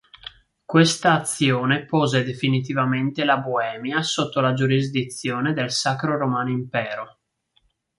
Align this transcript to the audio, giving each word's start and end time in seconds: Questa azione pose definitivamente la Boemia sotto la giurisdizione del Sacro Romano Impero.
Questa 0.65 1.13
azione 1.19 1.85
pose 1.85 2.23
definitivamente 2.23 3.23
la 3.23 3.37
Boemia 3.37 4.01
sotto 4.01 4.39
la 4.39 4.53
giurisdizione 4.53 5.53
del 5.53 5.69
Sacro 5.69 6.17
Romano 6.17 6.49
Impero. 6.49 7.19